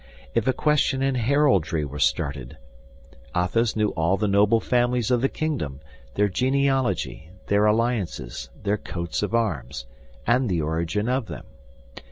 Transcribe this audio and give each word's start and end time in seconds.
If 0.33 0.47
a 0.47 0.51
question 0.51 1.03
in 1.03 1.13
heraldry 1.13 1.85
were 1.85 1.99
started, 1.99 2.57
Athos 3.35 3.75
knew 3.75 3.89
all 3.89 4.17
the 4.17 4.27
noble 4.27 4.59
families 4.59 5.11
of 5.11 5.21
the 5.21 5.29
kingdom, 5.29 5.79
their 6.15 6.27
genealogy, 6.27 7.29
their 7.45 7.67
alliances, 7.67 8.49
their 8.63 8.77
coats 8.77 9.21
of 9.21 9.35
arms, 9.35 9.85
and 10.25 10.49
the 10.49 10.59
origin 10.59 11.07
of 11.07 11.27
them. 11.27 11.45